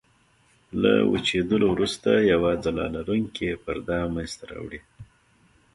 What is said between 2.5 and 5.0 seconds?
ځلا لرونکې پرده منځته راوړي.